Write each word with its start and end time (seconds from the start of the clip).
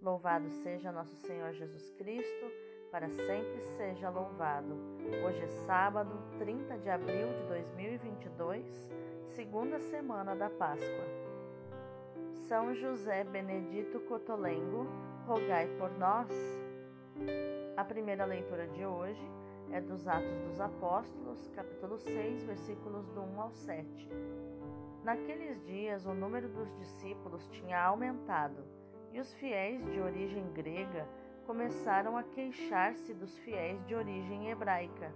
Louvado 0.00 0.48
seja 0.62 0.92
nosso 0.92 1.16
Senhor 1.16 1.52
Jesus 1.52 1.90
Cristo, 1.98 2.52
para 2.88 3.08
sempre 3.08 3.60
seja 3.76 4.08
louvado. 4.08 4.72
Hoje 5.26 5.42
é 5.42 5.48
sábado, 5.66 6.16
30 6.38 6.78
de 6.78 6.88
abril 6.88 7.26
de 7.34 7.42
2022, 7.48 8.88
segunda 9.26 9.80
semana 9.80 10.36
da 10.36 10.48
Páscoa. 10.48 11.04
São 12.46 12.72
José 12.76 13.24
Benedito 13.24 13.98
Cotolengo, 14.02 14.86
rogai 15.26 15.66
por 15.76 15.90
nós. 15.98 16.30
A 17.76 17.82
primeira 17.82 18.24
leitura 18.24 18.68
de 18.68 18.86
hoje 18.86 19.28
é 19.72 19.80
dos 19.80 20.06
Atos 20.06 20.38
dos 20.42 20.60
Apóstolos, 20.60 21.50
capítulo 21.56 21.98
6, 21.98 22.44
versículos 22.44 23.08
do 23.08 23.22
1 23.22 23.40
ao 23.40 23.50
7. 23.50 24.08
Naqueles 25.02 25.60
dias, 25.64 26.06
o 26.06 26.14
número 26.14 26.48
dos 26.48 26.72
discípulos 26.76 27.48
tinha 27.48 27.82
aumentado 27.82 28.77
e 29.18 29.20
os 29.20 29.34
fiéis 29.34 29.84
de 29.90 30.00
origem 30.00 30.48
grega 30.52 31.04
começaram 31.44 32.16
a 32.16 32.22
queixar-se 32.22 33.12
dos 33.12 33.36
fiéis 33.38 33.84
de 33.84 33.92
origem 33.92 34.48
hebraica. 34.48 35.12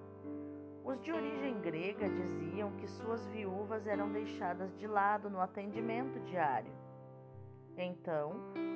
Os 0.84 1.00
de 1.00 1.12
origem 1.12 1.60
grega 1.60 2.08
diziam 2.08 2.72
que 2.72 2.88
suas 2.88 3.24
viúvas 3.28 3.86
eram 3.86 4.10
deixadas 4.10 4.76
de 4.76 4.88
lado 4.88 5.30
no 5.30 5.40
atendimento 5.40 6.18
diário. 6.24 6.72
Então, 7.76 8.32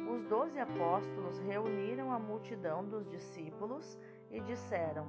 os 0.08 0.22
doze 0.26 0.60
apóstolos 0.60 1.40
reuniram 1.40 2.12
a 2.12 2.20
multidão 2.20 2.84
dos 2.84 3.04
discípulos 3.10 3.98
e 4.30 4.40
disseram: 4.42 5.08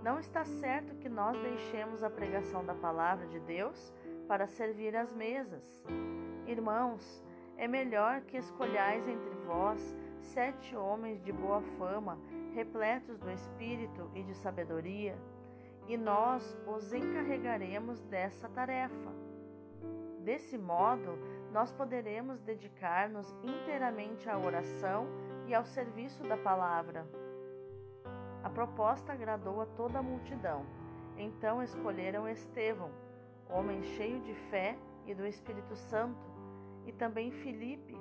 Não 0.00 0.20
está 0.20 0.44
certo 0.44 0.94
que 0.94 1.08
nós 1.08 1.36
deixemos 1.42 2.04
a 2.04 2.08
pregação 2.08 2.64
da 2.64 2.74
palavra 2.76 3.26
de 3.26 3.40
Deus 3.40 3.92
para 4.28 4.46
servir 4.46 4.94
às 4.94 5.12
mesas. 5.12 5.84
Irmãos, 6.46 7.20
é 7.60 7.68
melhor 7.68 8.22
que 8.22 8.38
escolhais 8.38 9.06
entre 9.06 9.34
vós 9.46 9.94
sete 10.22 10.74
homens 10.74 11.22
de 11.22 11.30
boa 11.30 11.60
fama, 11.76 12.18
repletos 12.54 13.18
do 13.18 13.30
espírito 13.30 14.10
e 14.14 14.22
de 14.22 14.34
sabedoria, 14.34 15.14
e 15.86 15.94
nós 15.94 16.58
os 16.66 16.94
encarregaremos 16.94 18.00
dessa 18.04 18.48
tarefa. 18.48 19.12
Desse 20.20 20.56
modo, 20.56 21.18
nós 21.52 21.70
poderemos 21.70 22.40
dedicar-nos 22.40 23.30
inteiramente 23.42 24.30
à 24.30 24.38
oração 24.38 25.06
e 25.46 25.54
ao 25.54 25.66
serviço 25.66 26.22
da 26.22 26.38
palavra. 26.38 27.06
A 28.42 28.48
proposta 28.48 29.12
agradou 29.12 29.60
a 29.60 29.66
toda 29.66 29.98
a 29.98 30.02
multidão. 30.02 30.64
Então 31.18 31.62
escolheram 31.62 32.26
Estevão, 32.26 32.90
homem 33.50 33.82
cheio 33.82 34.18
de 34.20 34.32
fé 34.48 34.78
e 35.06 35.14
do 35.14 35.26
Espírito 35.26 35.76
Santo, 35.76 36.29
e 36.90 36.92
também 36.92 37.30
Filipe, 37.30 37.96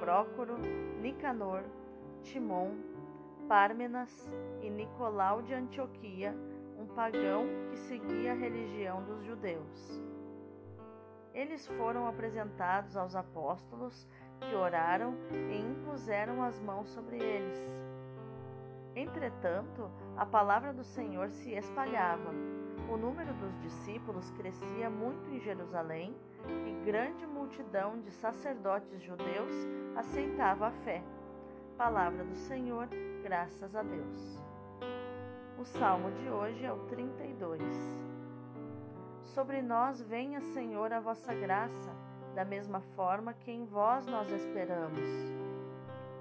Prócoro, 0.00 0.58
Nicanor, 1.00 1.62
Timon, 2.22 2.72
Pármenas 3.48 4.30
e 4.60 4.68
Nicolau 4.68 5.40
de 5.40 5.54
Antioquia, 5.54 6.36
um 6.78 6.86
pagão 6.86 7.46
que 7.70 7.78
seguia 7.78 8.32
a 8.32 8.34
religião 8.34 9.02
dos 9.02 9.24
judeus. 9.24 10.02
Eles 11.32 11.66
foram 11.66 12.06
apresentados 12.06 12.98
aos 12.98 13.16
apóstolos, 13.16 14.06
que 14.40 14.54
oraram 14.54 15.14
e 15.32 15.56
impuseram 15.56 16.42
as 16.42 16.60
mãos 16.60 16.90
sobre 16.90 17.16
eles. 17.16 17.58
Entretanto, 18.94 19.90
a 20.18 20.26
palavra 20.26 20.70
do 20.74 20.84
Senhor 20.84 21.30
se 21.30 21.52
espalhava. 21.52 22.30
O 22.88 22.96
número 22.96 23.32
dos 23.34 23.58
discípulos 23.60 24.30
crescia 24.32 24.90
muito 24.90 25.28
em 25.30 25.40
Jerusalém 25.40 26.14
e 26.66 26.84
grande 26.84 27.26
multidão 27.26 28.00
de 28.00 28.10
sacerdotes 28.12 29.02
judeus 29.02 29.52
aceitava 29.96 30.68
a 30.68 30.70
fé. 30.70 31.02
Palavra 31.76 32.22
do 32.24 32.36
Senhor, 32.36 32.88
graças 33.22 33.74
a 33.74 33.82
Deus. 33.82 34.40
O 35.58 35.64
salmo 35.64 36.10
de 36.12 36.28
hoje 36.28 36.64
é 36.64 36.72
o 36.72 36.78
32. 36.86 37.62
Sobre 39.22 39.62
nós 39.62 40.00
venha, 40.02 40.40
Senhor, 40.40 40.92
a 40.92 41.00
vossa 41.00 41.34
graça, 41.34 41.90
da 42.34 42.44
mesma 42.44 42.80
forma 42.94 43.32
que 43.32 43.50
em 43.50 43.64
vós 43.64 44.06
nós 44.06 44.30
esperamos. 44.30 45.00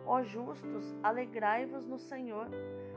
Ó 0.06 0.24
justos, 0.24 0.96
alegrai-vos 1.04 1.86
no 1.86 2.00
Senhor, 2.00 2.48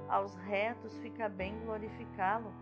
aos 0.09 0.35
retos 0.37 0.97
fica 0.99 1.29
bem 1.29 1.59
glorificá-lo. 1.65 2.53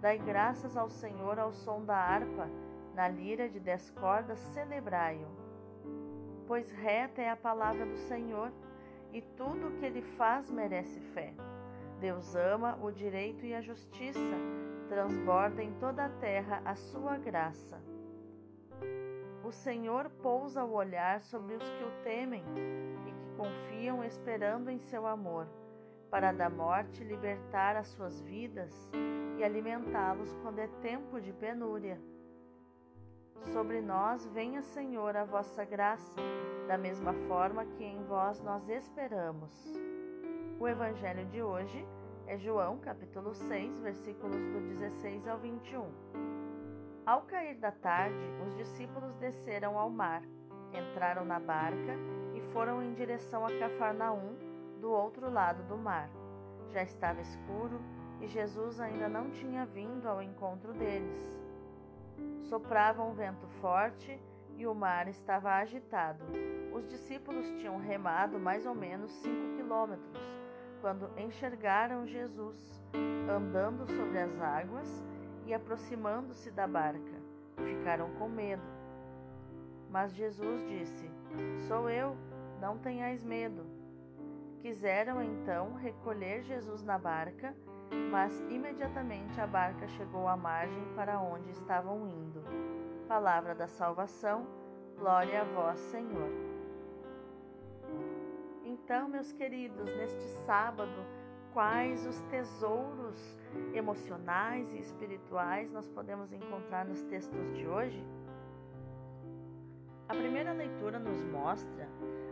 Dai 0.00 0.16
graças 0.16 0.76
ao 0.76 0.88
Senhor 0.88 1.38
ao 1.38 1.52
som 1.52 1.84
da 1.84 1.96
harpa 1.96 2.48
na 2.94 3.08
lira 3.08 3.48
de 3.48 3.58
dez 3.58 3.90
cordas 3.90 4.38
celebrai-o. 4.38 5.28
Pois 6.46 6.70
reta 6.72 7.20
é 7.20 7.30
a 7.30 7.36
palavra 7.36 7.84
do 7.84 7.96
Senhor, 7.96 8.52
e 9.12 9.22
tudo 9.22 9.68
o 9.68 9.72
que 9.78 9.86
ele 9.86 10.02
faz 10.02 10.50
merece 10.50 11.00
fé. 11.00 11.32
Deus 12.00 12.34
ama 12.34 12.78
o 12.82 12.90
direito 12.90 13.44
e 13.44 13.54
a 13.54 13.60
justiça, 13.60 14.36
transborda 14.88 15.62
em 15.62 15.72
toda 15.74 16.04
a 16.04 16.08
terra 16.08 16.62
a 16.64 16.74
sua 16.74 17.16
graça. 17.16 17.80
O 19.44 19.50
Senhor 19.50 20.10
pousa 20.22 20.64
o 20.64 20.74
olhar 20.74 21.20
sobre 21.22 21.54
os 21.54 21.70
que 21.70 21.84
o 21.84 22.02
temem 22.04 22.44
e 23.06 23.12
que 23.12 23.36
confiam 23.36 24.04
esperando 24.04 24.70
em 24.70 24.78
seu 24.78 25.06
amor, 25.06 25.46
para 26.10 26.32
da 26.32 26.50
morte 26.50 27.02
libertar 27.02 27.76
as 27.76 27.88
suas 27.88 28.20
vidas 28.20 28.90
e 29.38 29.44
alimentá-los 29.44 30.34
quando 30.42 30.58
é 30.58 30.66
tempo 30.82 31.20
de 31.20 31.32
penúria. 31.32 32.00
Sobre 33.52 33.80
nós 33.80 34.26
venha, 34.26 34.62
Senhor, 34.62 35.16
a 35.16 35.24
vossa 35.24 35.64
graça, 35.64 36.20
da 36.66 36.76
mesma 36.76 37.14
forma 37.28 37.64
que 37.64 37.84
em 37.84 38.02
vós 38.04 38.42
nós 38.42 38.68
esperamos. 38.68 39.54
O 40.58 40.66
evangelho 40.66 41.24
de 41.26 41.40
hoje 41.40 41.86
é 42.26 42.36
João, 42.36 42.78
capítulo 42.78 43.32
6, 43.32 43.78
versículos 43.78 44.44
do 44.48 44.60
16 44.60 45.28
ao 45.28 45.38
21. 45.38 45.86
Ao 47.06 47.22
cair 47.22 47.54
da 47.58 47.70
tarde, 47.70 48.18
os 48.44 48.56
discípulos 48.56 49.14
desceram 49.14 49.78
ao 49.78 49.88
mar, 49.88 50.22
entraram 50.74 51.24
na 51.24 51.38
barca 51.38 51.94
e 52.34 52.40
foram 52.52 52.82
em 52.82 52.92
direção 52.92 53.46
a 53.46 53.56
Cafarnaum, 53.56 54.36
do 54.80 54.90
outro 54.90 55.30
lado 55.30 55.62
do 55.68 55.78
mar. 55.78 56.10
Já 56.72 56.82
estava 56.82 57.20
escuro 57.20 57.80
e 58.20 58.26
Jesus 58.26 58.80
ainda 58.80 59.08
não 59.08 59.30
tinha 59.30 59.64
vindo 59.66 60.06
ao 60.08 60.22
encontro 60.22 60.72
deles. 60.72 61.18
Soprava 62.42 63.02
um 63.02 63.12
vento 63.12 63.46
forte 63.60 64.20
e 64.56 64.66
o 64.66 64.74
mar 64.74 65.06
estava 65.08 65.52
agitado. 65.54 66.24
Os 66.72 66.86
discípulos 66.88 67.48
tinham 67.58 67.78
remado 67.78 68.38
mais 68.38 68.66
ou 68.66 68.74
menos 68.74 69.12
cinco 69.12 69.56
quilômetros 69.56 70.38
quando 70.80 71.10
enxergaram 71.18 72.06
Jesus 72.06 72.82
andando 73.30 73.86
sobre 73.86 74.18
as 74.18 74.40
águas 74.40 75.02
e 75.46 75.54
aproximando-se 75.54 76.50
da 76.50 76.66
barca. 76.66 77.18
Ficaram 77.56 78.10
com 78.14 78.28
medo. 78.28 78.62
Mas 79.90 80.14
Jesus 80.14 80.66
disse: 80.68 81.10
Sou 81.66 81.88
eu, 81.88 82.16
não 82.60 82.78
tenhais 82.78 83.22
medo. 83.22 83.64
Quiseram 84.60 85.22
então 85.22 85.74
recolher 85.74 86.42
Jesus 86.42 86.82
na 86.82 86.98
barca 86.98 87.54
mas 88.10 88.40
imediatamente 88.48 89.40
a 89.40 89.46
barca 89.46 89.86
chegou 89.88 90.26
à 90.26 90.36
margem 90.36 90.84
para 90.94 91.20
onde 91.20 91.50
estavam 91.50 92.08
indo. 92.08 92.42
Palavra 93.06 93.54
da 93.54 93.66
salvação, 93.66 94.46
glória 94.96 95.42
a 95.42 95.44
vós, 95.44 95.78
Senhor. 95.80 96.30
Então, 98.64 99.08
meus 99.08 99.32
queridos, 99.32 99.86
neste 99.96 100.28
sábado, 100.46 101.04
quais 101.52 102.06
os 102.06 102.20
tesouros 102.22 103.38
emocionais 103.72 104.72
e 104.72 104.78
espirituais 104.78 105.70
nós 105.70 105.88
podemos 105.88 106.32
encontrar 106.32 106.84
nos 106.84 107.02
textos 107.04 107.50
de 107.52 107.66
hoje? 107.66 108.04
A 110.08 110.14
primeira 110.14 110.52
leitura 110.52 110.98
nos 110.98 111.22
mostra 111.24 111.88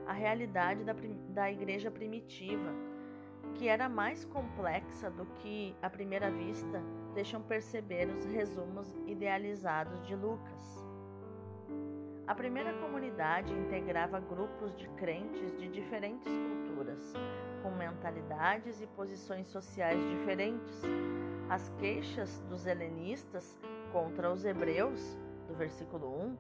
a 0.06 0.12
realidade 0.12 0.84
da, 0.84 0.95
da 1.28 1.50
igreja 1.50 1.91
primitiva 1.91 2.72
que 3.54 3.69
era 3.69 3.89
mais 3.89 4.25
complexa 4.25 5.10
do 5.10 5.25
que, 5.41 5.75
à 5.81 5.89
primeira 5.89 6.31
vista, 6.31 6.83
deixam 7.15 7.41
perceber 7.41 8.09
os 8.09 8.25
resumos 8.27 8.95
idealizados 9.07 10.07
de 10.07 10.15
Lucas. 10.15 10.84
A 12.27 12.34
primeira 12.34 12.72
comunidade 12.75 13.53
integrava 13.53 14.19
grupos 14.19 14.77
de 14.77 14.89
crentes 14.91 15.57
de 15.59 15.69
diferentes 15.69 16.27
culturas, 16.27 17.15
com 17.63 17.71
mentalidades 17.71 18.81
e 18.81 18.87
posições 18.89 19.47
sociais 19.47 20.01
diferentes. 20.10 20.83
As 21.48 21.69
queixas 21.78 22.41
dos 22.48 22.66
helenistas 22.66 23.57
contra 23.93 24.33
os 24.33 24.45
hebreus, 24.45 25.16
do 25.47 25.54
versículo 25.54 26.21
1, 26.21 26.37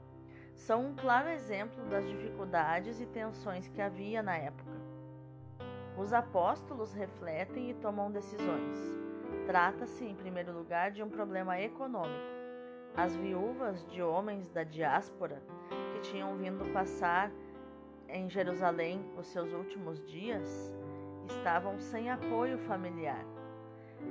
são 0.56 0.86
um 0.86 0.96
claro 0.96 1.28
exemplo 1.28 1.84
das 1.88 2.08
dificuldades 2.08 3.00
e 3.00 3.06
tensões 3.06 3.68
que 3.68 3.80
havia 3.80 4.22
na 4.22 4.36
época. 4.36 4.85
Os 5.98 6.12
apóstolos 6.12 6.92
refletem 6.92 7.70
e 7.70 7.74
tomam 7.74 8.10
decisões. 8.10 8.76
Trata-se, 9.46 10.04
em 10.04 10.14
primeiro 10.14 10.52
lugar, 10.52 10.90
de 10.90 11.02
um 11.02 11.08
problema 11.08 11.60
econômico. 11.60 12.36
As 12.96 13.14
viúvas 13.16 13.86
de 13.86 14.02
homens 14.02 14.48
da 14.50 14.62
diáspora 14.62 15.42
que 15.92 16.00
tinham 16.00 16.36
vindo 16.36 16.70
passar 16.72 17.30
em 18.08 18.28
Jerusalém 18.28 19.04
os 19.16 19.26
seus 19.26 19.52
últimos 19.52 20.04
dias, 20.06 20.72
estavam 21.26 21.78
sem 21.78 22.10
apoio 22.10 22.58
familiar. 22.58 23.24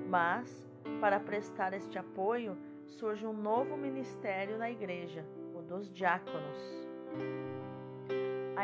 Mas, 0.09 0.67
para 0.99 1.19
prestar 1.19 1.73
este 1.73 1.97
apoio, 1.97 2.57
surge 2.85 3.25
um 3.25 3.33
novo 3.33 3.77
ministério 3.77 4.57
na 4.57 4.69
igreja, 4.69 5.25
o 5.53 5.61
dos 5.61 5.91
diáconos. 5.91 6.87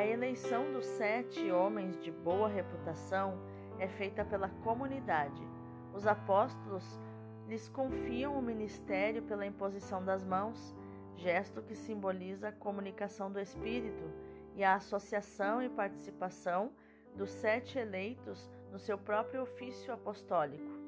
A 0.01 0.07
eleição 0.07 0.73
dos 0.73 0.87
sete 0.87 1.51
homens 1.51 1.95
de 2.01 2.11
boa 2.11 2.47
reputação 2.47 3.37
é 3.77 3.87
feita 3.87 4.25
pela 4.25 4.49
comunidade. 4.49 5.47
Os 5.93 6.07
apóstolos 6.07 6.99
lhes 7.47 7.69
confiam 7.69 8.35
o 8.35 8.41
ministério 8.41 9.21
pela 9.21 9.45
imposição 9.45 10.03
das 10.03 10.25
mãos, 10.25 10.75
gesto 11.15 11.61
que 11.61 11.75
simboliza 11.75 12.47
a 12.47 12.51
comunicação 12.51 13.31
do 13.31 13.39
Espírito 13.39 14.11
e 14.55 14.63
a 14.63 14.73
associação 14.73 15.61
e 15.61 15.69
participação 15.69 16.71
dos 17.15 17.29
sete 17.29 17.77
eleitos 17.77 18.49
no 18.71 18.79
seu 18.79 18.97
próprio 18.97 19.43
ofício 19.43 19.93
apostólico. 19.93 20.79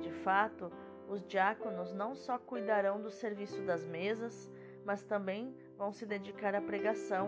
De 0.00 0.10
fato, 0.10 0.72
os 1.06 1.22
diáconos 1.26 1.92
não 1.92 2.14
só 2.14 2.38
cuidarão 2.38 2.98
do 2.98 3.10
serviço 3.10 3.60
das 3.60 3.84
mesas, 3.84 4.50
mas 4.86 5.04
também 5.04 5.54
vão 5.76 5.92
se 5.92 6.06
dedicar 6.06 6.54
à 6.54 6.62
pregação. 6.62 7.26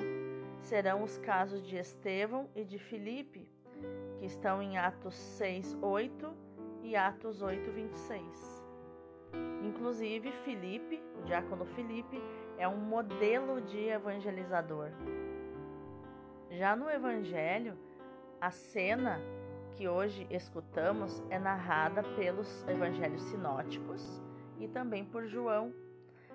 Serão 0.66 1.04
os 1.04 1.16
casos 1.18 1.62
de 1.62 1.76
Estevão 1.76 2.50
e 2.52 2.64
de 2.64 2.76
Filipe, 2.76 3.48
que 4.18 4.26
estão 4.26 4.60
em 4.60 4.76
Atos 4.76 5.14
6, 5.14 5.78
8 5.80 6.34
e 6.82 6.96
Atos 6.96 7.40
8, 7.40 7.70
26. 7.70 8.64
Inclusive, 9.62 10.32
Filipe, 10.44 11.00
o 11.20 11.22
diácono 11.22 11.64
Filipe, 11.66 12.20
é 12.58 12.66
um 12.66 12.78
modelo 12.78 13.60
de 13.60 13.78
evangelizador. 13.78 14.90
Já 16.50 16.74
no 16.74 16.90
Evangelho, 16.90 17.78
a 18.40 18.50
cena 18.50 19.20
que 19.76 19.86
hoje 19.86 20.26
escutamos 20.28 21.22
é 21.30 21.38
narrada 21.38 22.02
pelos 22.16 22.66
evangelhos 22.66 23.22
sinóticos 23.22 24.20
e 24.58 24.66
também 24.66 25.04
por 25.04 25.28
João. 25.28 25.72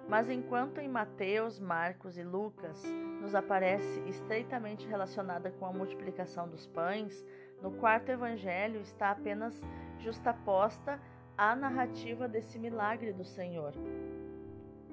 Mas 0.07 0.29
enquanto 0.29 0.77
em 0.77 0.87
Mateus, 0.87 1.59
Marcos 1.59 2.17
e 2.17 2.23
Lucas 2.23 2.81
nos 3.21 3.35
aparece 3.35 4.01
estreitamente 4.07 4.87
relacionada 4.87 5.51
com 5.51 5.65
a 5.65 5.71
multiplicação 5.71 6.49
dos 6.49 6.67
pães, 6.67 7.25
no 7.61 7.71
quarto 7.71 8.09
evangelho 8.09 8.81
está 8.81 9.11
apenas 9.11 9.61
justaposta 9.99 10.99
a 11.37 11.55
narrativa 11.55 12.27
desse 12.27 12.57
milagre 12.57 13.13
do 13.13 13.23
Senhor. 13.23 13.73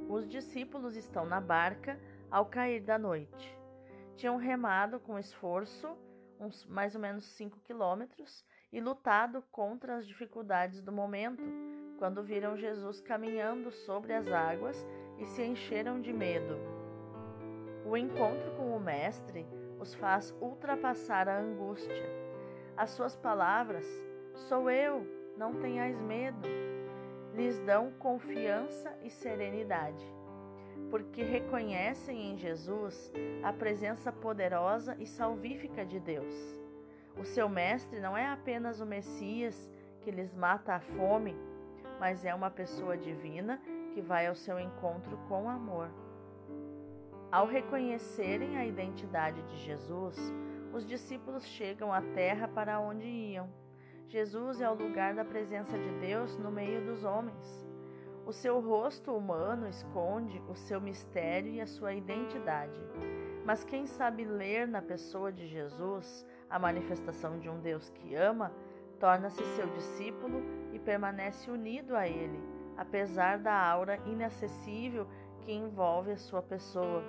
Os 0.08 0.28
discípulos 0.28 0.94
estão 0.94 1.24
na 1.26 1.40
barca 1.40 1.98
ao 2.30 2.46
cair 2.46 2.80
da 2.80 2.98
noite. 2.98 3.58
Tinham 4.16 4.36
remado 4.36 5.00
com 5.00 5.18
esforço 5.18 5.96
uns 6.40 6.64
mais 6.66 6.94
ou 6.94 7.00
menos 7.00 7.24
5 7.24 7.58
quilômetros, 7.60 8.44
e 8.72 8.80
lutado 8.80 9.42
contra 9.50 9.96
as 9.96 10.06
dificuldades 10.06 10.80
do 10.80 10.92
momento, 10.92 11.42
quando 11.98 12.22
viram 12.22 12.56
Jesus 12.56 13.00
caminhando 13.00 13.70
sobre 13.70 14.12
as 14.12 14.30
águas 14.30 14.86
e 15.18 15.26
se 15.26 15.42
encheram 15.42 16.00
de 16.00 16.12
medo. 16.12 16.77
O 17.88 17.96
encontro 17.96 18.50
com 18.56 18.76
o 18.76 18.80
Mestre 18.80 19.46
os 19.80 19.94
faz 19.94 20.34
ultrapassar 20.40 21.28
a 21.28 21.38
angústia. 21.38 22.04
As 22.76 22.90
suas 22.90 23.16
palavras, 23.16 23.86
sou 24.34 24.70
eu, 24.70 25.06
não 25.38 25.54
tenhais 25.54 25.98
medo, 26.00 26.46
lhes 27.34 27.58
dão 27.60 27.90
confiança 27.92 28.94
e 29.02 29.08
serenidade 29.08 30.18
porque 30.90 31.22
reconhecem 31.22 32.30
em 32.30 32.36
Jesus 32.36 33.12
a 33.42 33.52
presença 33.52 34.10
poderosa 34.10 34.96
e 34.98 35.06
salvífica 35.06 35.84
de 35.84 36.00
Deus. 36.00 36.34
O 37.16 37.24
seu 37.24 37.48
mestre 37.48 38.00
não 38.00 38.16
é 38.16 38.26
apenas 38.26 38.80
o 38.80 38.86
Messias 38.86 39.70
que 40.00 40.10
lhes 40.10 40.32
mata 40.32 40.74
a 40.74 40.80
fome, 40.80 41.36
mas 41.98 42.24
é 42.24 42.34
uma 42.34 42.50
pessoa 42.50 42.96
divina 42.96 43.60
que 43.92 44.00
vai 44.00 44.26
ao 44.26 44.34
seu 44.34 44.58
encontro 44.58 45.18
com 45.28 45.48
amor. 45.48 45.90
Ao 47.30 47.46
reconhecerem 47.46 48.56
a 48.56 48.64
identidade 48.64 49.42
de 49.42 49.58
Jesus, 49.58 50.16
os 50.72 50.86
discípulos 50.86 51.44
chegam 51.46 51.92
à 51.92 52.00
terra 52.00 52.48
para 52.48 52.80
onde 52.80 53.06
iam. 53.06 53.50
Jesus 54.06 54.62
é 54.62 54.70
o 54.70 54.74
lugar 54.74 55.14
da 55.14 55.26
presença 55.26 55.78
de 55.78 55.90
Deus 56.00 56.38
no 56.38 56.50
meio 56.50 56.86
dos 56.86 57.04
homens. 57.04 57.68
O 58.24 58.32
seu 58.32 58.58
rosto 58.60 59.14
humano 59.14 59.68
esconde 59.68 60.42
o 60.48 60.54
seu 60.54 60.80
mistério 60.80 61.52
e 61.52 61.60
a 61.60 61.66
sua 61.66 61.92
identidade. 61.92 62.80
Mas 63.44 63.62
quem 63.62 63.86
sabe 63.86 64.24
ler 64.24 64.66
na 64.66 64.80
pessoa 64.80 65.30
de 65.30 65.46
Jesus 65.46 66.26
a 66.48 66.58
manifestação 66.58 67.38
de 67.38 67.50
um 67.50 67.60
Deus 67.60 67.90
que 67.90 68.14
ama, 68.14 68.52
torna-se 68.98 69.44
seu 69.54 69.66
discípulo 69.68 70.42
e 70.72 70.78
permanece 70.78 71.50
unido 71.50 71.94
a 71.94 72.08
ele, 72.08 72.40
apesar 72.74 73.38
da 73.38 73.54
aura 73.54 73.98
inacessível 74.06 75.06
que 75.48 75.52
envolve 75.54 76.10
a 76.10 76.16
sua 76.18 76.42
pessoa. 76.42 77.02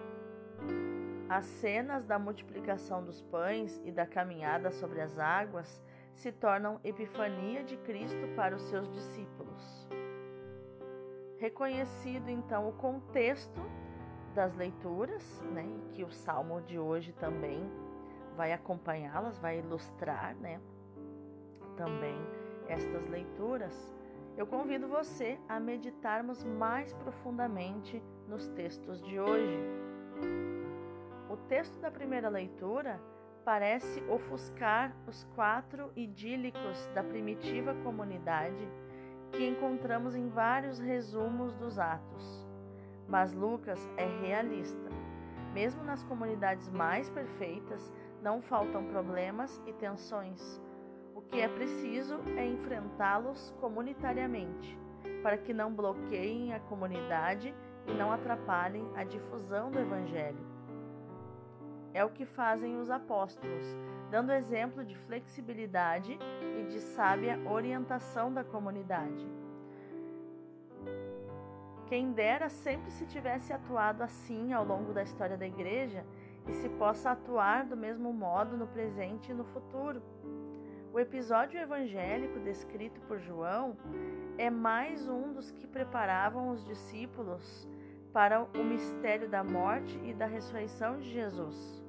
As 1.28 1.44
cenas 1.44 2.06
da 2.06 2.18
multiplicação 2.18 3.04
dos 3.04 3.22
pães 3.22 3.82
e 3.84 3.92
da 3.92 4.06
caminhada 4.06 4.72
sobre 4.72 5.02
as 5.02 5.20
águas 5.20 5.84
se 6.14 6.32
tornam 6.32 6.80
epifania 6.82 7.66
de 7.66 7.76
Cristo 7.76 8.34
para 8.38 8.56
os 8.56 8.62
seus 8.62 8.90
discípulos. 8.94 9.90
Reconhecido 11.38 12.30
então 12.30 12.70
o 12.70 12.72
contexto 12.72 13.60
das 14.34 14.56
leituras, 14.56 15.44
né, 15.52 15.68
que 15.92 16.06
o 16.06 16.10
salmo 16.10 16.62
de 16.62 16.80
hoje 16.80 17.12
também 17.12 17.70
vai 18.38 18.54
acompanhá-las, 18.54 19.38
vai 19.38 19.60
ilustrar, 19.60 20.34
né, 20.38 20.62
também 21.76 22.18
estas 22.70 23.06
leituras. 23.10 23.94
Eu 24.38 24.48
convido 24.48 24.88
você 24.88 25.38
a 25.50 25.60
meditarmos 25.60 26.42
mais 26.46 26.94
profundamente 26.94 28.02
nos 28.30 28.48
textos 28.50 29.02
de 29.02 29.20
hoje. 29.20 29.60
O 31.30 31.36
texto 31.48 31.78
da 31.80 31.90
primeira 31.90 32.30
leitura 32.30 33.02
parece 33.44 34.02
ofuscar 34.04 34.96
os 35.08 35.24
quatro 35.36 35.92
idílicos 35.96 36.88
da 36.94 37.04
primitiva 37.04 37.74
comunidade 37.84 38.68
que 39.32 39.48
encontramos 39.48 40.16
em 40.16 40.30
vários 40.30 40.80
resumos 40.80 41.56
dos 41.56 41.80
Atos. 41.80 42.48
Mas 43.08 43.34
Lucas 43.34 43.90
é 43.98 44.06
realista. 44.06 44.90
Mesmo 45.54 45.84
nas 45.84 46.04
comunidades 46.04 46.70
mais 46.70 47.10
perfeitas, 47.10 47.92
não 48.22 48.42
faltam 48.42 48.86
problemas 48.86 49.62
e 49.66 49.74
tensões. 49.74 50.62
O 51.16 51.22
que 51.22 51.42
é 51.42 51.48
preciso 51.48 52.20
é 52.38 52.46
enfrentá-los 52.46 53.56
comunitariamente, 53.60 54.78
para 55.24 55.38
que 55.38 55.54
não 55.54 55.74
bloqueiem 55.74 56.54
a 56.54 56.60
comunidade 56.60 57.54
e 57.90 57.94
não 57.98 58.12
atrapalhem 58.12 58.86
a 58.96 59.04
difusão 59.04 59.72
do 59.72 59.80
Evangelho. 59.80 60.46
É 61.94 62.06
o 62.06 62.10
que 62.10 62.26
fazem 62.26 62.80
os 62.80 62.90
apóstolos, 62.90 63.66
dando 64.12 64.32
exemplo 64.32 64.86
de 64.86 64.96
flexibilidade 64.96 66.18
e 66.60 66.64
de 66.66 66.80
sábia 66.80 67.40
orientação 67.50 68.32
da 68.32 68.44
comunidade. 68.44 69.28
Quem 71.88 72.12
dera 72.12 72.50
sempre 72.50 72.92
se 72.92 73.08
tivesse 73.08 73.52
atuado 73.52 74.04
assim 74.04 74.54
ao 74.54 74.64
longo 74.64 74.94
da 74.94 75.02
história 75.02 75.36
da 75.36 75.48
igreja 75.48 76.06
e 76.48 76.54
se 76.54 76.70
possa 76.70 77.12
atuar 77.12 77.66
do 77.66 77.76
mesmo 77.76 78.14
modo 78.14 78.56
no 78.56 78.68
presente 78.68 79.32
e 79.32 79.34
no 79.34 79.44
futuro. 79.46 80.02
O 80.94 81.00
episódio 81.00 81.60
evangélico 81.60 82.40
descrito 82.40 83.02
por 83.02 83.20
João 83.20 83.76
é 84.38 84.50
mais 84.50 85.08
um 85.08 85.34
dos 85.34 85.52
que 85.52 85.68
preparavam 85.68 86.50
os 86.50 86.64
discípulos 86.64 87.68
para 88.14 88.44
o 88.44 88.64
mistério 88.64 89.30
da 89.30 89.44
morte 89.44 90.00
e 90.04 90.14
da 90.14 90.26
ressurreição 90.26 90.98
de 90.98 91.10
Jesus. 91.10 91.84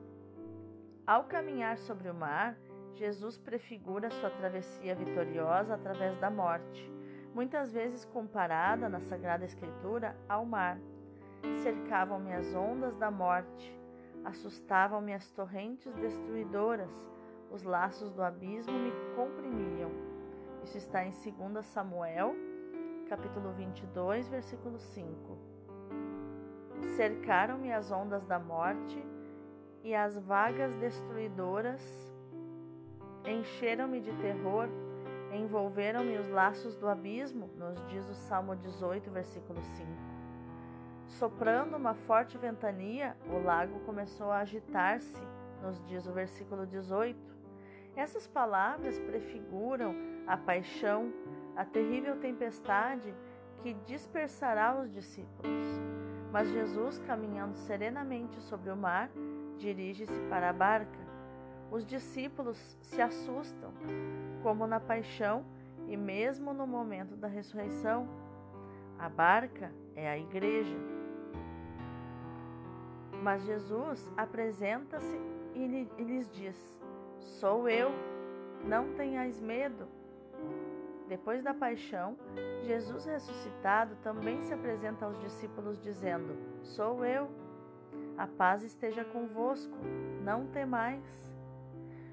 Ao 1.07 1.25
caminhar 1.25 1.79
sobre 1.79 2.09
o 2.09 2.15
mar, 2.15 2.57
Jesus 2.95 3.39
prefigura 3.39 4.11
sua 4.11 4.31
travessia 4.31 4.95
vitoriosa 4.95 5.75
através 5.75 6.19
da 6.19 6.31
morte, 6.31 6.93
muitas 7.35 7.73
vezes 7.73 8.05
comparada 8.05 8.89
na 8.89 9.01
Sagrada 9.01 9.45
Escritura 9.45 10.17
ao 10.29 10.45
mar. 10.45 10.79
Cercavam-me 11.63 12.33
as 12.35 12.55
ondas 12.55 12.95
da 12.97 13.11
morte, 13.11 13.75
assustavam-me 14.25 15.15
as 15.15 15.31
torrentes 15.31 15.95
destruidoras, 15.95 16.93
os 17.51 17.63
laços 17.63 18.13
do 18.13 18.23
abismo 18.23 18.79
me 18.79 18.93
comprimiam. 19.17 19.91
Isso 20.63 20.77
está 20.77 21.03
em 21.03 21.11
2 21.11 21.65
Samuel, 21.65 22.35
capítulo 23.09 23.53
22, 23.53 24.29
versículo 24.29 24.79
5. 24.79 25.50
Cercaram-me 26.97 27.73
as 27.73 27.91
ondas 27.91 28.25
da 28.25 28.39
morte, 28.39 29.05
e 29.83 29.95
as 29.95 30.19
vagas 30.19 30.75
destruidoras 30.77 31.81
encheram-me 33.25 34.01
de 34.01 34.13
terror, 34.15 34.69
envolveram-me 35.33 36.19
os 36.19 36.29
laços 36.29 36.77
do 36.77 36.89
abismo, 36.89 37.51
nos 37.57 37.83
diz 37.89 38.09
o 38.09 38.15
Salmo 38.15 38.57
18, 38.57 39.11
versículo 39.11 39.63
5. 39.63 39.89
Soprando 41.07 41.77
uma 41.77 41.95
forte 41.95 42.37
ventania, 42.39 43.17
o 43.29 43.39
lago 43.39 43.81
começou 43.81 44.31
a 44.31 44.39
agitar-se 44.39 45.23
nos 45.63 45.83
diz 45.87 46.07
o 46.07 46.13
versículo 46.13 46.67
18. 46.67 47.19
Essas 47.97 48.27
palavras 48.27 48.99
prefiguram 48.99 49.95
a 50.27 50.37
paixão, 50.37 51.13
a 51.57 51.65
terrível 51.65 52.17
tempestade 52.19 53.15
que 53.63 53.75
dispersará 53.75 54.79
os 54.81 54.91
discípulos. 54.91 56.00
Mas 56.33 56.49
Jesus, 56.51 56.99
caminhando 57.07 57.57
serenamente 57.57 58.41
sobre 58.41 58.71
o 58.71 58.77
mar, 58.77 59.11
dirige-se 59.59 60.21
para 60.29 60.51
a 60.51 60.53
barca. 60.53 60.99
Os 61.71 61.85
discípulos 61.85 62.57
se 62.81 63.01
assustam, 63.03 63.73
como 64.43 64.67
na 64.67 64.81
paixão 64.81 65.45
e 65.87 65.97
mesmo 65.97 66.53
no 66.53 66.67
momento 66.67 67.17
da 67.17 67.29
ressurreição. 67.29 68.09
A 68.99 69.09
barca 69.09 69.73
é 69.95 70.09
a 70.09 70.19
igreja. 70.19 70.77
Mas 73.23 73.43
Jesus 73.45 74.11
apresenta-se 74.17 75.21
e 75.55 75.67
lhes 76.03 76.31
diz: 76.31 76.57
Sou 77.19 77.69
eu, 77.69 77.91
não 78.65 78.95
tenhais 78.95 79.41
medo. 79.41 80.00
Depois 81.11 81.43
da 81.43 81.53
paixão, 81.53 82.17
Jesus 82.63 83.05
ressuscitado 83.05 83.97
também 83.97 84.41
se 84.43 84.55
apresenta 84.55 85.05
aos 85.07 85.19
discípulos, 85.19 85.83
dizendo: 85.83 86.37
Sou 86.63 87.05
eu, 87.05 87.29
a 88.17 88.29
paz 88.29 88.63
esteja 88.63 89.05
convosco, 89.05 89.77
não 90.23 90.47
temais. 90.47 91.03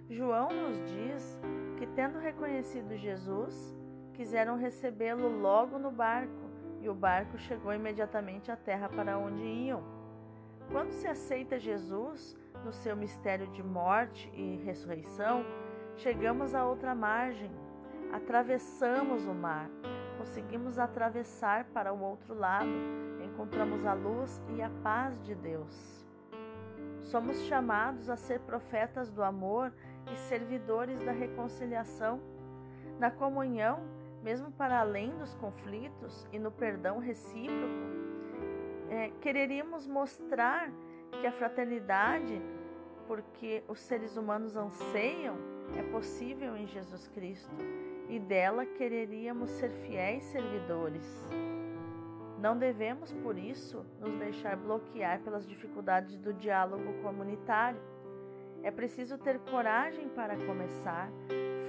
João 0.09 0.49
nos 0.49 0.83
diz 0.89 1.39
que, 1.77 1.85
tendo 1.85 2.17
reconhecido 2.17 2.97
Jesus, 2.97 3.77
quiseram 4.15 4.57
recebê-lo 4.57 5.29
logo 5.29 5.77
no 5.77 5.91
barco, 5.91 6.49
e 6.81 6.89
o 6.89 6.95
barco 6.95 7.37
chegou 7.37 7.71
imediatamente 7.71 8.51
à 8.51 8.55
terra 8.55 8.89
para 8.89 9.19
onde 9.19 9.43
iam. 9.43 9.83
Quando 10.71 10.89
se 10.89 11.07
aceita 11.07 11.59
Jesus 11.59 12.35
no 12.65 12.73
seu 12.73 12.95
mistério 12.95 13.45
de 13.51 13.61
morte 13.61 14.27
e 14.33 14.55
ressurreição, 14.65 15.45
chegamos 15.97 16.55
à 16.55 16.65
outra 16.65 16.95
margem 16.95 17.66
Atravessamos 18.11 19.25
o 19.25 19.33
mar, 19.33 19.69
conseguimos 20.17 20.79
atravessar 20.79 21.65
para 21.65 21.93
o 21.93 22.01
outro 22.01 22.33
lado, 22.33 22.69
encontramos 23.23 23.85
a 23.85 23.93
luz 23.93 24.41
e 24.55 24.61
a 24.61 24.69
paz 24.81 25.21
de 25.23 25.35
Deus. 25.35 26.05
Somos 27.01 27.41
chamados 27.43 28.09
a 28.09 28.17
ser 28.17 28.39
profetas 28.41 29.11
do 29.11 29.23
amor 29.23 29.73
e 30.11 30.17
servidores 30.17 31.03
da 31.03 31.11
reconciliação. 31.11 32.19
Na 32.99 33.11
comunhão, 33.11 33.81
mesmo 34.23 34.51
para 34.51 34.79
além 34.79 35.11
dos 35.17 35.35
conflitos 35.35 36.27
e 36.31 36.39
no 36.39 36.51
perdão 36.51 36.99
recíproco, 36.99 37.85
é, 38.89 39.11
quereríamos 39.21 39.85
mostrar 39.85 40.71
que 41.19 41.27
a 41.27 41.31
fraternidade, 41.31 42.41
porque 43.05 43.63
os 43.67 43.79
seres 43.79 44.17
humanos 44.17 44.55
anseiam, 44.55 45.35
é 45.77 45.83
possível 45.83 46.55
em 46.55 46.65
Jesus 46.65 47.07
Cristo 47.09 47.55
e 48.09 48.19
dela 48.19 48.65
quereríamos 48.65 49.49
ser 49.51 49.69
fiéis 49.69 50.23
servidores. 50.25 51.05
Não 52.39 52.57
devemos, 52.57 53.11
por 53.13 53.37
isso, 53.37 53.85
nos 53.99 54.15
deixar 54.19 54.55
bloquear 54.55 55.19
pelas 55.21 55.47
dificuldades 55.47 56.17
do 56.17 56.33
diálogo 56.33 56.93
comunitário. 57.01 57.81
É 58.61 58.69
preciso 58.69 59.17
ter 59.17 59.39
coragem 59.39 60.07
para 60.09 60.37
começar, 60.45 61.09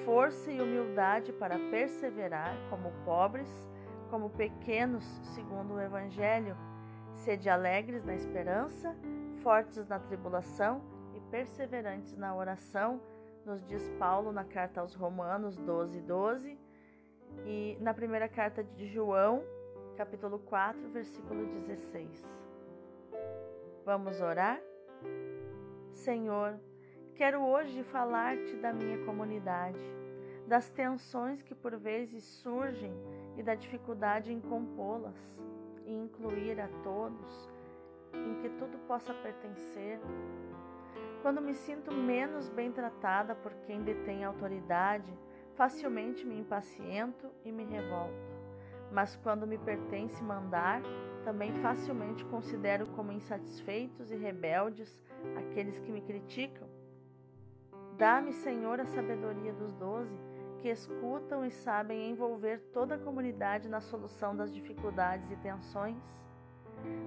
força 0.05 0.51
e 0.51 0.61
humildade 0.61 1.33
para 1.33 1.59
perseverar, 1.71 2.55
como 2.69 2.93
pobres, 3.05 3.49
como 4.11 4.31
pequenos, 4.31 5.05
segundo 5.35 5.75
o 5.75 5.81
Evangelho. 5.81 6.57
Sede 7.15 7.49
alegres 7.49 8.05
na 8.05 8.15
esperança, 8.15 8.95
fortes 9.43 9.89
na 9.89 9.99
tribulação 9.99 10.83
e 11.15 11.21
perseverantes 11.31 12.17
na 12.17 12.35
oração 12.37 13.01
nos 13.49 13.65
diz 13.65 13.89
Paulo 13.99 14.31
na 14.31 14.45
carta 14.45 14.83
aos 14.83 14.93
Romanos 14.93 15.57
12, 15.57 16.03
12 16.03 16.59
e 17.47 17.79
na 17.81 17.95
primeira 17.95 18.29
carta 18.29 18.63
de 18.63 18.87
João, 18.87 19.43
capítulo 19.97 20.39
4, 20.41 20.91
versículo 20.91 21.47
16. 21.47 22.29
Vamos 23.87 24.21
orar? 24.21 24.61
Senhor, 25.95 26.61
quero 27.15 27.41
hoje 27.41 27.83
falar-te 27.85 28.55
da 28.57 28.71
minha 28.71 29.03
comunidade, 29.07 29.81
das 30.47 30.69
tensões 30.69 31.41
que 31.41 31.55
por 31.55 31.75
vezes 31.79 32.25
surgem 32.25 32.93
e 33.39 33.43
da 33.43 33.55
dificuldade 33.55 34.31
em 34.31 34.43
compô-las 34.43 35.17
e 35.87 35.95
incluir 35.95 36.61
a 36.61 36.69
todos, 36.83 37.51
em 38.13 38.35
que 38.43 38.51
tudo 38.59 38.77
possa 38.87 39.15
pertencer 39.15 39.99
quando 41.23 41.41
me 41.41 41.55
sinto 41.55 41.93
menos 41.93 42.49
bem 42.49 42.73
tratada 42.73 43.35
por 43.35 43.53
quem 43.67 43.83
detém 43.83 44.25
autoridade, 44.25 45.13
facilmente 45.55 46.25
me 46.25 46.39
impaciento 46.39 47.31
e 47.45 47.51
me 47.51 47.65
revolto. 47.65 48.39
Mas 48.93 49.17
quando 49.17 49.47
me 49.47 49.59
pertence 49.59 50.23
mandar, 50.23 50.81
também 51.25 51.53
facilmente 51.57 52.25
considero 52.25 52.87
como 52.91 53.13
insatisfeitos 53.13 54.11
e 54.11 54.17
rebeldes 54.17 55.03
aqueles 55.37 55.79
que 55.79 55.93
me 55.93 56.01
criticam. 56.01 56.69
Dá-me, 57.99 58.33
Senhor, 58.33 58.81
a 58.81 58.87
sabedoria 58.87 59.53
dos 59.53 59.75
doze, 59.75 60.17
que 60.59 60.69
escutam 60.69 61.45
e 61.45 61.51
sabem 61.51 62.11
envolver 62.11 62.61
toda 62.73 62.95
a 62.95 62.99
comunidade 62.99 63.69
na 63.69 63.81
solução 63.81 64.35
das 64.35 64.53
dificuldades 64.55 65.31
e 65.31 65.37
tensões. 65.37 65.99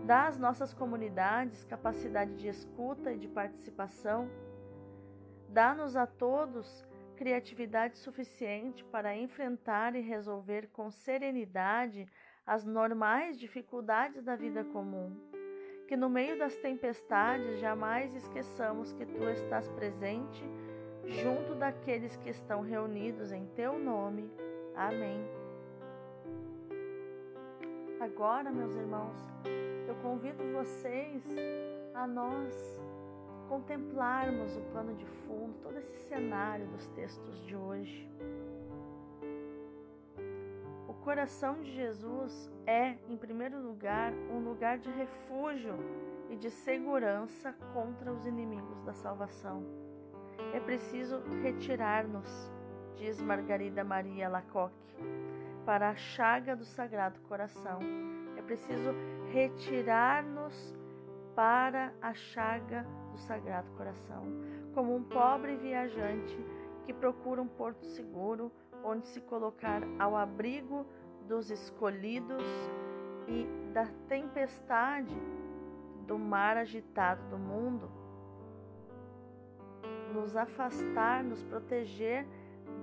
Dá 0.06 0.28
às 0.28 0.38
nossas 0.38 0.74
comunidades 0.74 1.64
capacidade 1.64 2.36
de 2.36 2.48
escuta 2.48 3.14
e 3.14 3.18
de 3.18 3.28
participação. 3.28 4.30
Dá-nos 5.48 5.96
a 5.96 6.06
todos 6.06 6.86
criatividade 7.16 7.98
suficiente 7.98 8.84
para 8.86 9.16
enfrentar 9.16 9.96
e 9.96 10.02
resolver 10.02 10.70
com 10.74 10.90
serenidade 10.90 12.08
as 12.46 12.66
normais 12.66 13.40
dificuldades 13.40 14.24
da 14.24 14.36
vida 14.36 14.64
comum. 14.64 15.16
Que 15.88 15.96
no 15.96 16.10
meio 16.10 16.40
das 16.40 16.58
tempestades 16.58 17.60
jamais 17.60 18.16
esqueçamos 18.16 18.92
que 18.94 19.06
tu 19.06 19.30
estás 19.30 19.68
presente 19.70 20.44
junto 21.06 21.54
daqueles 21.54 22.16
que 22.18 22.30
estão 22.30 22.62
reunidos 22.62 23.32
em 23.32 23.46
teu 23.48 23.78
nome. 23.78 24.32
Amém. 24.76 25.41
Agora, 28.02 28.50
meus 28.50 28.76
irmãos, 28.76 29.16
eu 29.88 29.94
convido 30.02 30.44
vocês 30.54 31.24
a 31.94 32.08
nós 32.08 32.82
contemplarmos 33.48 34.58
o 34.58 34.62
pano 34.74 34.96
de 34.96 35.06
fundo, 35.06 35.54
todo 35.62 35.78
esse 35.78 35.96
cenário 36.08 36.66
dos 36.70 36.88
textos 36.96 37.46
de 37.46 37.56
hoje. 37.56 38.10
O 40.88 40.96
coração 40.96 41.62
de 41.62 41.72
Jesus 41.72 42.52
é, 42.66 42.96
em 43.08 43.16
primeiro 43.16 43.62
lugar, 43.62 44.12
um 44.32 44.40
lugar 44.40 44.80
de 44.80 44.90
refúgio 44.90 45.76
e 46.32 46.36
de 46.36 46.50
segurança 46.50 47.54
contra 47.72 48.12
os 48.12 48.26
inimigos 48.26 48.82
da 48.82 48.94
salvação. 48.94 49.64
É 50.56 50.60
preciso 50.60 51.22
retirar-nos, 51.44 52.52
diz 52.96 53.22
Margarida 53.22 53.84
Maria 53.84 54.28
Lacoque 54.28 54.82
para 55.66 55.90
a 55.90 55.96
chaga 55.96 56.56
do 56.56 56.66
Sagrado 56.66 57.20
Coração. 57.22 57.80
É 58.38 58.42
preciso 58.42 58.94
retirar-nos 59.32 60.76
para 61.36 61.94
a 62.02 62.14
chaga 62.14 62.86
do 63.12 63.18
Sagrado 63.18 63.70
Coração, 63.72 64.24
como 64.74 64.96
um 64.96 65.04
pobre 65.04 65.56
viajante 65.56 66.38
que 66.86 66.94
procura 66.94 67.42
um 67.42 67.48
porto 67.48 67.86
seguro 67.86 68.52
onde 68.84 69.06
se 69.08 69.22
colocar 69.22 69.82
ao 70.00 70.16
abrigo 70.16 70.86
dos 71.28 71.50
escolhidos 71.50 72.44
e 73.28 73.46
da 73.72 73.86
tempestade 74.08 75.16
do 76.08 76.18
mar 76.18 76.58
agitado 76.58 77.24
do 77.30 77.38
mundo, 77.38 77.90
nos 80.14 80.36
afastar, 80.36 81.24
nos 81.24 81.42
proteger 81.44 82.28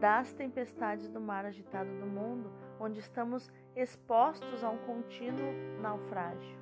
das 0.00 0.32
tempestades 0.32 1.08
do 1.10 1.20
mar 1.20 1.44
agitado 1.44 1.90
do 1.98 2.06
mundo, 2.06 2.50
onde 2.80 3.00
estamos 3.00 3.50
expostos 3.74 4.62
a 4.62 4.70
um 4.70 4.78
contínuo 4.78 5.52
naufrágio. 5.80 6.58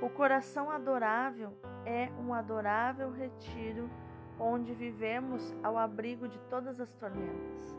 O 0.00 0.08
coração 0.08 0.70
adorável 0.70 1.52
é 1.84 2.08
um 2.18 2.32
adorável 2.32 3.10
retiro 3.10 3.90
onde 4.38 4.72
vivemos 4.72 5.54
ao 5.62 5.76
abrigo 5.78 6.28
de 6.28 6.38
todas 6.50 6.80
as 6.80 6.92
tormentas. 6.92 7.76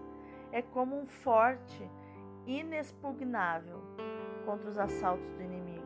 É 0.51 0.62
como 0.62 1.00
um 1.00 1.05
forte 1.05 1.89
inexpugnável 2.46 3.82
contra 4.46 4.70
os 4.70 4.77
assaltos 4.77 5.29
do 5.32 5.41
inimigo. 5.41 5.84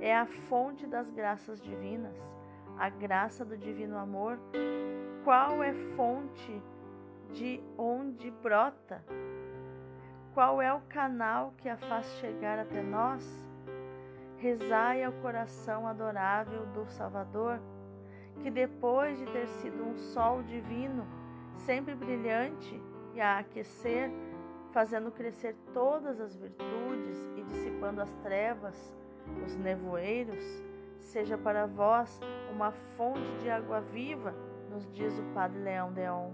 É 0.00 0.16
a 0.16 0.26
fonte 0.26 0.86
das 0.86 1.10
graças 1.10 1.60
divinas, 1.60 2.16
a 2.78 2.88
graça 2.88 3.44
do 3.44 3.56
divino 3.56 3.98
amor. 3.98 4.38
Qual 5.24 5.62
é 5.62 5.74
fonte 5.96 6.62
de 7.32 7.60
onde 7.76 8.30
brota 8.30 9.04
qual 10.34 10.62
é 10.62 10.72
o 10.72 10.80
canal 10.82 11.52
que 11.58 11.68
a 11.68 11.76
faz 11.76 12.06
chegar 12.20 12.58
até 12.58 12.82
nós? 12.82 13.24
Rezai 14.36 15.02
ao 15.02 15.12
coração 15.14 15.86
adorável 15.86 16.66
do 16.66 16.86
Salvador, 16.86 17.60
que 18.42 18.50
depois 18.50 19.18
de 19.18 19.26
ter 19.26 19.48
sido 19.48 19.82
um 19.82 19.96
sol 19.96 20.42
divino, 20.42 21.06
sempre 21.56 21.94
brilhante 21.94 22.80
e 23.14 23.20
a 23.20 23.38
aquecer, 23.38 24.10
fazendo 24.72 25.10
crescer 25.10 25.56
todas 25.72 26.20
as 26.20 26.36
virtudes 26.36 27.26
e 27.36 27.42
dissipando 27.42 28.00
as 28.00 28.12
trevas, 28.22 28.94
os 29.44 29.56
nevoeiros, 29.56 30.44
seja 31.00 31.36
para 31.36 31.66
vós 31.66 32.20
uma 32.52 32.70
fonte 32.70 33.30
de 33.40 33.50
água 33.50 33.80
viva, 33.80 34.34
nos 34.70 34.88
diz 34.92 35.18
o 35.18 35.22
Padre 35.34 35.58
Leão 35.58 35.92
Deon. 35.92 36.30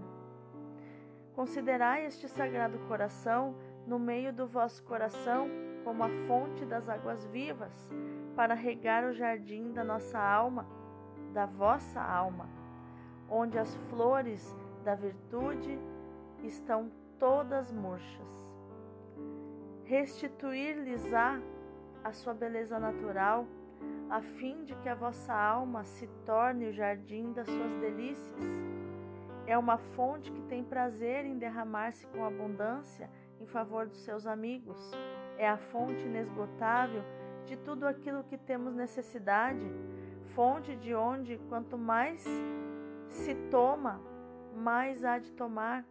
Considerai 1.34 2.06
este 2.06 2.28
sagrado 2.28 2.78
coração 2.86 3.54
no 3.86 3.98
meio 3.98 4.32
do 4.32 4.46
vosso 4.46 4.82
coração 4.84 5.48
como 5.84 6.02
a 6.02 6.08
fonte 6.26 6.64
das 6.64 6.88
águas 6.88 7.24
vivas, 7.26 7.90
para 8.34 8.54
regar 8.54 9.04
o 9.04 9.12
jardim 9.12 9.72
da 9.72 9.84
nossa 9.84 10.18
alma, 10.18 10.66
da 11.32 11.46
vossa 11.46 12.00
alma, 12.00 12.48
onde 13.28 13.58
as 13.58 13.74
flores 13.90 14.56
da 14.82 14.94
virtude 14.94 15.78
estão 16.42 16.90
todas 17.18 17.70
murchas. 17.70 18.52
Restituir-lhes-á 19.84 21.40
a 22.02 22.12
sua 22.12 22.34
beleza 22.34 22.78
natural, 22.78 23.46
a 24.10 24.20
fim 24.20 24.64
de 24.64 24.74
que 24.76 24.88
a 24.88 24.94
vossa 24.94 25.34
alma 25.34 25.84
se 25.84 26.06
torne 26.24 26.66
o 26.66 26.72
jardim 26.72 27.32
das 27.32 27.48
suas 27.48 27.74
delícias. 27.76 28.44
É 29.46 29.56
uma 29.56 29.76
fonte 29.76 30.32
que 30.32 30.42
tem 30.42 30.64
prazer 30.64 31.24
em 31.24 31.38
derramar-se 31.38 32.06
com 32.08 32.24
abundância 32.24 33.10
em 33.44 33.46
favor 33.46 33.86
dos 33.86 33.98
seus 33.98 34.26
amigos. 34.26 34.78
É 35.36 35.46
a 35.48 35.58
fonte 35.58 36.02
inesgotável 36.02 37.04
de 37.44 37.56
tudo 37.58 37.86
aquilo 37.86 38.24
que 38.24 38.38
temos 38.38 38.74
necessidade, 38.74 39.70
fonte 40.34 40.74
de 40.76 40.94
onde, 40.94 41.38
quanto 41.48 41.76
mais 41.76 42.24
se 43.08 43.34
toma, 43.50 44.00
mais 44.56 45.04
há 45.04 45.18
de 45.18 45.30
tomar, 45.32 45.84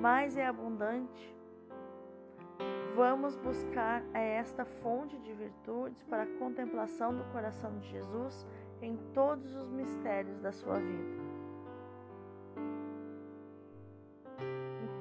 mais 0.00 0.36
é 0.36 0.46
abundante. 0.46 1.34
Vamos 2.94 3.36
buscar 3.36 4.04
esta 4.14 4.64
fonte 4.64 5.18
de 5.18 5.32
virtudes 5.32 6.00
para 6.04 6.22
a 6.22 6.38
contemplação 6.38 7.12
do 7.12 7.24
coração 7.32 7.76
de 7.80 7.88
Jesus 7.88 8.46
em 8.80 8.96
todos 9.12 9.56
os 9.56 9.68
mistérios 9.68 10.38
da 10.38 10.52
sua 10.52 10.78
vida. 10.78 11.23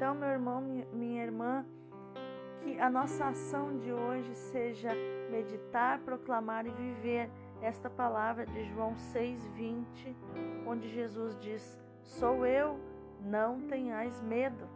Então, 0.03 0.15
meu 0.15 0.27
irmão, 0.27 0.61
minha 0.91 1.23
irmã, 1.23 1.65
que 2.59 2.77
a 2.77 2.89
nossa 2.89 3.27
ação 3.27 3.77
de 3.77 3.93
hoje 3.93 4.35
seja 4.35 4.89
meditar, 5.31 5.99
proclamar 5.99 6.67
e 6.67 6.71
viver 6.71 7.31
esta 7.61 7.89
palavra 7.89 8.45
de 8.45 8.65
João 8.65 8.97
6:20, 8.97 10.13
onde 10.67 10.89
Jesus 10.89 11.39
diz: 11.39 11.79
"Sou 12.01 12.45
eu, 12.45 12.77
não 13.21 13.61
tenhais 13.61 14.21
medo". 14.21 14.67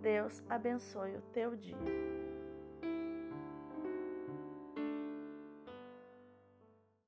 Deus 0.00 0.44
abençoe 0.48 1.16
o 1.16 1.22
teu 1.32 1.56
dia. 1.56 1.76